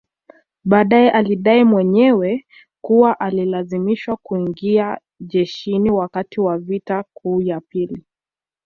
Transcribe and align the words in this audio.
Baadae 0.63 1.09
alidai 1.11 1.63
mwenyewe 1.63 2.45
kuwa 2.81 3.19
alilazimishwa 3.19 4.17
kuingia 4.17 4.97
jeshini 5.19 5.91
wakati 5.91 6.41
wa 6.41 6.57
vita 6.57 7.03
kuu 7.13 7.41
ya 7.41 7.61
pili 7.61 8.03